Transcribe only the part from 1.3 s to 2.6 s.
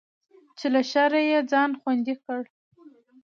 ځان خوندي کړي.